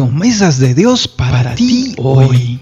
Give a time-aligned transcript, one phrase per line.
[0.00, 2.58] promesas de Dios para, ti hoy.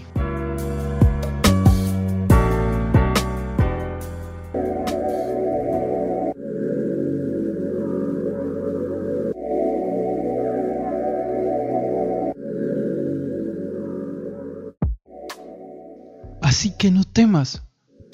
[16.42, 17.62] Así que no temas,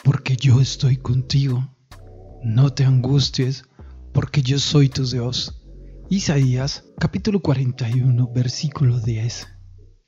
[0.02, 1.66] porque yo estoy contigo.
[2.42, 3.64] No te angusties,
[4.12, 5.63] porque yo soy tu Dios.
[6.10, 9.48] Isaías capítulo 41 versículo 10.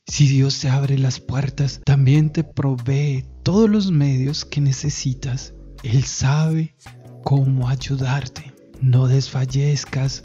[0.06, 5.54] Si Dios te abre las puertas, también te provee todos los medios que necesitas.
[5.82, 6.76] Él sabe
[7.24, 8.52] cómo ayudarte.
[8.82, 10.24] No desfallezcas,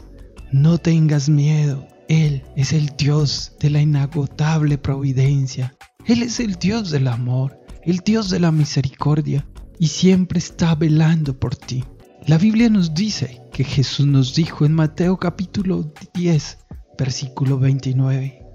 [0.52, 1.88] no tengas miedo.
[2.06, 5.74] Él es el Dios de la inagotable providencia.
[6.04, 11.38] Él es el Dios del amor, el Dios de la misericordia y siempre está velando
[11.38, 11.82] por ti.
[12.28, 16.58] La Biblia nos dice que Jesús nos dijo en Mateo capítulo 10,
[16.96, 18.46] versículo 29,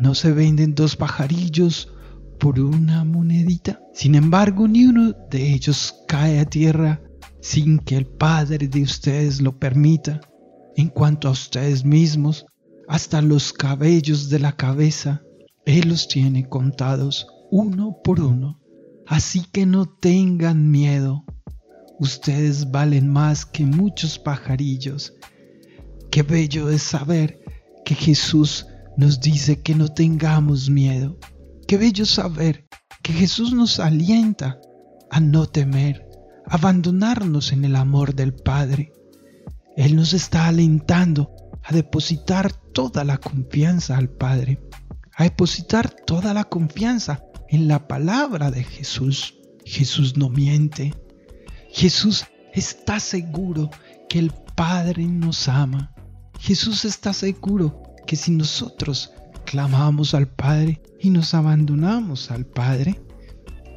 [0.00, 1.92] no se venden dos pajarillos
[2.40, 3.80] por una monedita.
[3.94, 7.00] Sin embargo, ni uno de ellos cae a tierra
[7.40, 10.20] sin que el Padre de ustedes lo permita.
[10.74, 12.46] En cuanto a ustedes mismos,
[12.88, 15.22] hasta los cabellos de la cabeza,
[15.64, 18.60] Él los tiene contados uno por uno.
[19.06, 21.24] Así que no tengan miedo
[21.98, 25.14] Ustedes valen más que muchos pajarillos.
[26.10, 27.40] Qué bello es saber
[27.84, 31.18] que Jesús nos dice que no tengamos miedo.
[31.66, 32.66] Qué bello saber
[33.02, 34.60] que Jesús nos alienta
[35.10, 36.06] a no temer,
[36.46, 38.92] a abandonarnos en el amor del Padre.
[39.76, 41.30] Él nos está alentando
[41.64, 44.60] a depositar toda la confianza al Padre,
[45.16, 49.34] a depositar toda la confianza en la palabra de Jesús.
[49.64, 50.94] Jesús no miente,
[51.78, 53.70] Jesús está seguro
[54.08, 55.94] que el Padre nos ama.
[56.40, 59.12] Jesús está seguro que si nosotros
[59.44, 63.00] clamamos al Padre y nos abandonamos al Padre,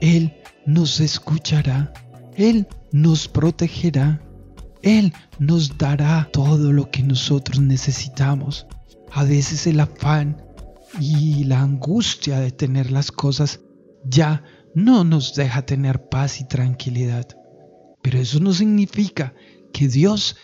[0.02, 0.34] Él
[0.66, 1.94] nos escuchará,
[2.36, 4.20] Él nos protegerá,
[4.82, 8.66] Él nos dará todo lo que nosotros necesitamos.
[9.12, 10.44] A veces el afán
[11.00, 13.60] y la angustia de tener las cosas
[14.04, 17.38] ya no nos deja tener paz y tranquilidad.
[18.02, 19.34] Pero eso no significa
[19.74, 20.38] que Dios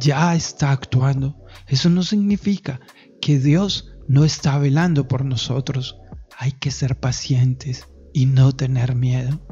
[0.00, 1.44] ya está actuando.
[1.68, 2.80] Eso no significa
[3.20, 5.96] que Dios no está velando por nosotros.
[6.36, 9.46] Hay que ser pacientes y no tener miedo.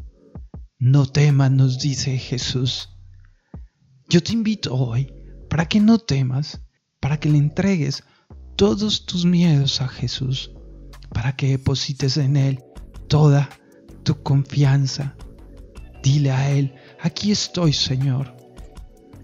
[0.78, 2.90] No temas, nos dice Jesús.
[4.08, 5.12] Yo te invito hoy
[5.48, 6.60] para que no temas,
[7.00, 8.04] para que le entregues
[8.56, 10.50] todos tus miedos a Jesús,
[11.12, 12.64] para que deposites en Él
[13.08, 13.48] toda
[14.02, 15.16] tu confianza.
[16.02, 18.34] Dile a Él, aquí estoy, Señor.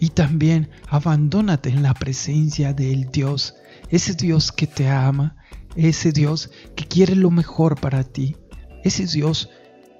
[0.00, 3.55] Y también abandónate en la presencia del Dios,
[3.89, 5.37] ese Dios que te ama,
[5.75, 8.37] ese Dios que quiere lo mejor para ti,
[8.84, 9.49] ese Dios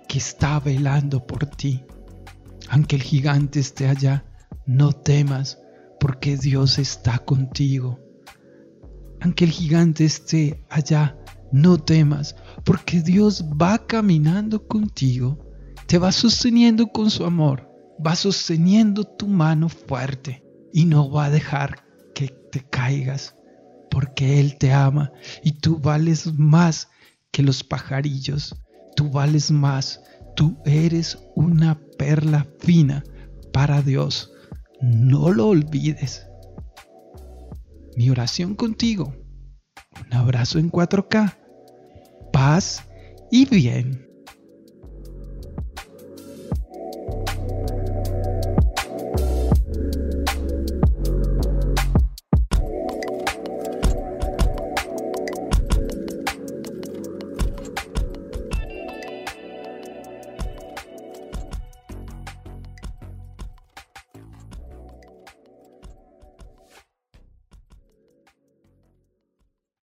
[0.09, 1.85] que está velando por ti.
[2.69, 4.25] Aunque el gigante esté allá,
[4.67, 5.59] no temas,
[5.99, 7.99] porque Dios está contigo.
[9.21, 11.17] Aunque el gigante esté allá,
[11.51, 15.45] no temas, porque Dios va caminando contigo,
[15.87, 17.68] te va sosteniendo con su amor
[18.05, 23.37] va sosteniendo tu mano fuerte y no va a dejar que te caigas,
[23.91, 25.13] porque Él te ama.
[25.43, 26.89] Y tú vales más
[27.31, 28.57] que los pajarillos,
[28.97, 30.03] tú vales más,
[30.37, 33.05] tú eres una perla fina
[33.53, 34.33] para Dios,
[34.81, 36.27] no lo olvides.
[37.97, 39.13] Mi oración contigo,
[40.07, 41.37] un abrazo en 4K,
[42.33, 42.85] paz
[43.31, 44.08] y bien.